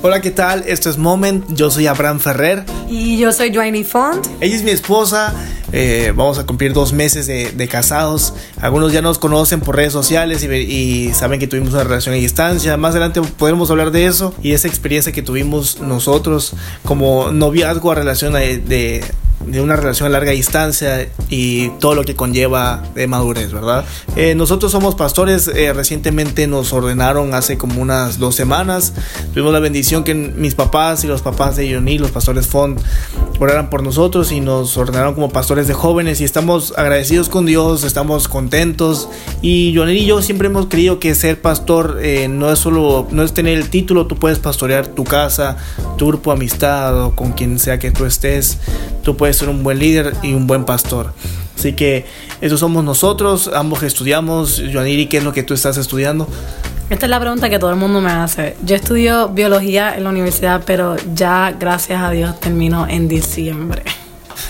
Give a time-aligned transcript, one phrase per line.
[0.00, 0.62] Hola, ¿qué tal?
[0.68, 1.44] Esto es Moment.
[1.52, 2.64] Yo soy Abraham Ferrer.
[2.88, 4.28] Y yo soy Joanny Font.
[4.40, 5.34] Ella es mi esposa.
[5.72, 8.32] Eh, vamos a cumplir dos meses de, casados.
[8.60, 12.76] Algunos ya nos conocen por redes sociales y, saben que tuvimos una relación a distancia.
[12.76, 16.54] Más adelante podremos hablar de eso y esa experiencia que tuvimos nosotros
[16.84, 19.04] como noviazgo a relación de de
[19.56, 23.84] una relación a larga distancia y todo lo que conlleva de madurez, ¿verdad?
[24.16, 28.92] Eh, nosotros somos pastores, eh, recientemente nos ordenaron hace como unas dos semanas,
[29.32, 32.80] tuvimos la bendición que mis papás y los papás de Johnny, los pastores Font,
[33.38, 37.84] oraran por nosotros y nos ordenaron como pastores de jóvenes y estamos agradecidos con Dios,
[37.84, 39.08] estamos contentos.
[39.42, 43.22] Y Johnny y yo siempre hemos creído que ser pastor eh, no es solo, no
[43.22, 45.56] es tener el título, tú puedes pastorear tu casa,
[45.96, 48.58] tu grupo amistad o con quien sea que tú estés,
[49.02, 51.12] tú puedes ser un buen líder y un buen pastor.
[51.56, 52.06] Así que
[52.40, 54.62] eso somos nosotros, ambos estudiamos.
[54.72, 56.28] Joaniri, ¿qué es lo que tú estás estudiando?
[56.90, 58.56] Esta es la pregunta que todo el mundo me hace.
[58.64, 63.82] Yo estudio biología en la universidad, pero ya, gracias a Dios, termino en diciembre.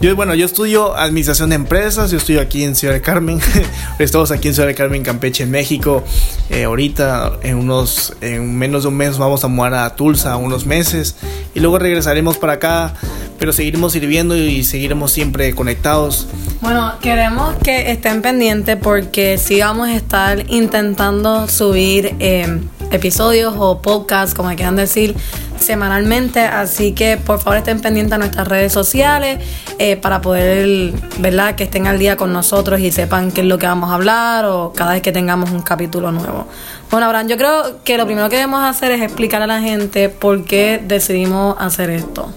[0.00, 3.40] Yo, bueno, yo estudio administración de empresas, yo estudio aquí en Ciudad de Carmen,
[3.98, 6.04] estamos aquí en Ciudad de Carmen, Campeche, en México.
[6.48, 10.64] Eh, ahorita, en unos, en menos de un mes, vamos a mudar a Tulsa, unos
[10.64, 11.16] meses,
[11.54, 12.94] y luego regresaremos para acá,
[13.40, 16.28] pero seguiremos sirviendo y seguiremos siempre conectados.
[16.60, 22.60] Bueno, queremos que estén pendientes porque sí vamos a estar intentando subir eh,
[22.90, 25.16] episodios o podcasts, como quieran decir,
[25.58, 29.42] semanalmente, así que por favor estén pendientes a nuestras redes sociales
[29.78, 31.54] eh, para poder, ¿verdad?
[31.54, 34.44] Que estén al día con nosotros y sepan qué es lo que vamos a hablar
[34.44, 36.46] o cada vez que tengamos un capítulo nuevo.
[36.90, 40.10] Bueno, Abraham, yo creo que lo primero que debemos hacer es explicar a la gente
[40.10, 42.34] por qué decidimos hacer esto.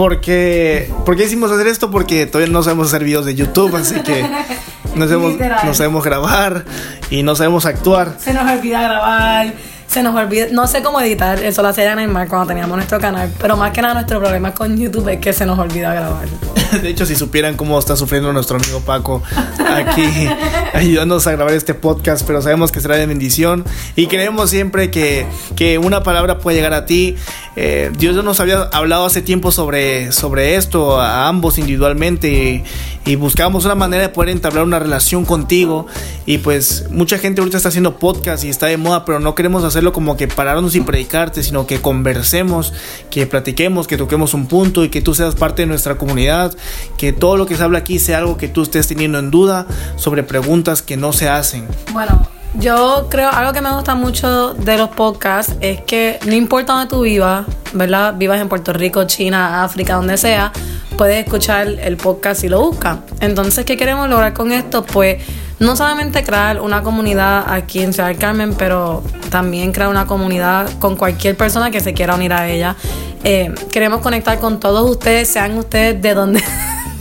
[0.00, 1.90] Porque, ¿Por qué hicimos hacer esto?
[1.90, 4.22] Porque todavía no sabemos hacer videos de YouTube, así que
[4.94, 6.64] no sabemos, no sabemos grabar
[7.10, 8.14] y no sabemos actuar.
[8.18, 9.52] Se nos olvida grabar
[9.86, 13.30] se nos olvida, no sé cómo editar, eso lo hacía Neymar cuando teníamos nuestro canal,
[13.38, 16.59] pero más que nada nuestro problema con YouTube es que se nos olvida grabar.
[16.82, 19.22] De hecho, si supieran cómo está sufriendo nuestro amigo Paco
[19.58, 20.02] aquí
[20.74, 23.64] ayudándonos a grabar este podcast, pero sabemos que será de bendición
[23.96, 25.26] y creemos siempre que,
[25.56, 27.16] que una palabra puede llegar a ti.
[27.56, 32.64] Eh, Dios nos había hablado hace tiempo sobre, sobre esto, a ambos individualmente, y,
[33.10, 35.86] y buscábamos una manera de poder entablar una relación contigo.
[36.26, 39.64] Y pues mucha gente ahorita está haciendo podcast y está de moda, pero no queremos
[39.64, 42.72] hacer como que pararnos y predicarte, sino que conversemos,
[43.10, 46.54] que platiquemos, que toquemos un punto y que tú seas parte de nuestra comunidad,
[46.96, 49.66] que todo lo que se habla aquí sea algo que tú estés teniendo en duda
[49.96, 51.66] sobre preguntas que no se hacen.
[51.92, 56.72] Bueno, yo creo, algo que me gusta mucho de los podcasts es que no importa
[56.72, 58.14] donde tú vivas, ¿verdad?
[58.16, 60.52] Vivas en Puerto Rico, China, África, donde sea,
[60.96, 62.98] puedes escuchar el podcast si lo buscas.
[63.20, 64.84] Entonces, ¿qué queremos lograr con esto?
[64.84, 65.22] Pues
[65.60, 70.96] no solamente crear una comunidad aquí en Ciudad Carmen, pero también crear una comunidad con
[70.96, 72.76] cualquier persona que se quiera unir a ella.
[73.22, 76.42] Eh, queremos conectar con todos ustedes, sean ustedes de donde...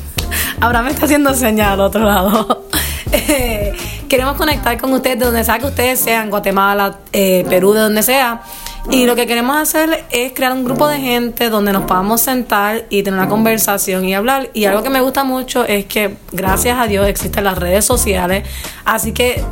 [0.62, 2.66] Ahora me está haciendo señal al otro lado.
[3.12, 3.75] Eh,
[4.08, 8.03] queremos conectar con ustedes de donde sea que ustedes sean, Guatemala, eh, Perú, de donde
[8.03, 8.44] sea.
[8.91, 12.85] Y lo que queremos hacer es crear un grupo de gente donde nos podamos sentar
[12.90, 14.50] y tener una conversación y hablar.
[14.53, 18.47] Y algo que me gusta mucho es que gracias a Dios existen las redes sociales.
[18.85, 19.44] Así que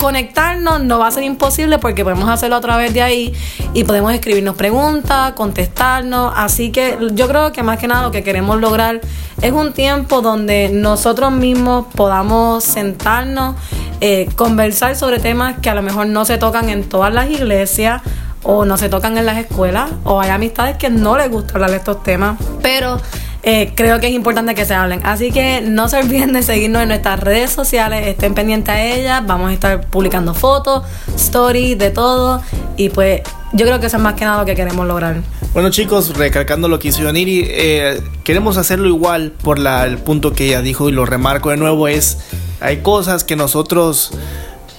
[0.00, 3.34] conectarnos no va a ser imposible porque podemos hacerlo a través de ahí
[3.74, 6.32] y podemos escribirnos preguntas, contestarnos.
[6.36, 9.00] Así que yo creo que más que nada lo que queremos lograr
[9.42, 13.56] es un tiempo donde nosotros mismos podamos sentarnos,
[14.00, 18.02] eh, conversar sobre temas que a lo mejor no se tocan en todas las iglesias
[18.42, 21.70] o no se tocan en las escuelas o hay amistades que no les gusta hablar
[21.70, 23.00] de estos temas, pero
[23.42, 25.00] eh, creo que es importante que se hablen.
[25.04, 29.22] Así que no se olviden de seguirnos en nuestras redes sociales, estén pendientes a ellas,
[29.26, 30.82] vamos a estar publicando fotos,
[31.16, 32.42] stories, de todo
[32.76, 33.22] y pues
[33.52, 35.22] yo creo que eso es más que nada lo que queremos lograr.
[35.54, 40.32] Bueno chicos, recalcando lo que hizo Yaniri, eh, queremos hacerlo igual por la, el punto
[40.32, 42.18] que ella dijo y lo remarco de nuevo es,
[42.60, 44.12] hay cosas que nosotros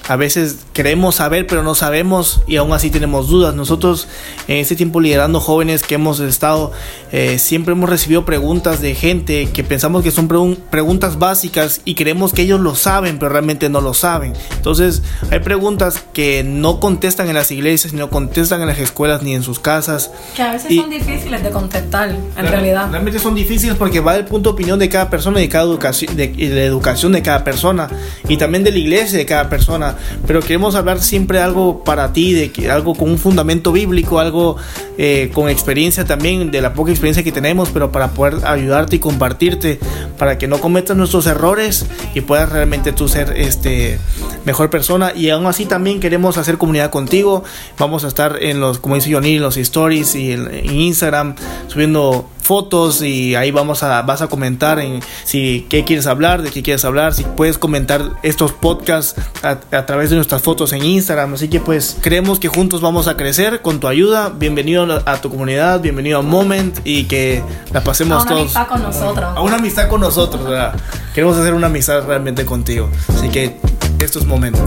[0.09, 3.53] a veces queremos saber pero no sabemos y aún así tenemos dudas.
[3.53, 4.07] Nosotros
[4.47, 6.71] en este tiempo liderando jóvenes que hemos estado,
[7.11, 12.33] eh, siempre hemos recibido preguntas de gente que pensamos que son preguntas básicas y creemos
[12.33, 14.33] que ellos lo saben pero realmente no lo saben.
[14.55, 19.21] Entonces hay preguntas que no contestan en las iglesias, ni no contestan en las escuelas
[19.21, 20.09] ni en sus casas.
[20.35, 22.89] Que a veces son difíciles de contestar en realidad.
[22.89, 25.65] Realmente son difíciles porque va del punto de opinión de cada persona y de cada
[25.65, 27.87] educación, de, de la educación de cada persona
[28.27, 29.97] y también de la iglesia de cada persona
[30.27, 34.57] pero queremos hablar siempre algo para ti, de algo con un fundamento bíblico, algo
[34.97, 38.99] eh, con experiencia también, de la poca experiencia que tenemos, pero para poder ayudarte y
[38.99, 39.79] compartirte,
[40.17, 43.99] para que no cometas nuestros errores y puedas realmente tú ser este
[44.45, 45.13] mejor persona.
[45.15, 47.43] Y aún así también queremos hacer comunidad contigo.
[47.77, 51.35] Vamos a estar en los como dice Johnny en los stories y en Instagram
[51.67, 56.49] subiendo fotos y ahí vamos a vas a comentar en si qué quieres hablar, de
[56.49, 59.13] qué quieres hablar, si puedes comentar estos podcasts
[59.43, 63.15] a, través de nuestras fotos en Instagram, así que pues creemos que juntos vamos a
[63.15, 64.29] crecer con tu ayuda.
[64.29, 68.55] Bienvenido a tu comunidad, bienvenido a Moment y que la pasemos todos.
[68.55, 69.25] A una amistad con nosotros.
[69.35, 70.73] A una amistad con nosotros, ¿verdad?
[71.13, 72.89] Queremos hacer una amistad realmente contigo.
[73.15, 73.57] Así que
[73.99, 74.59] esto es momento.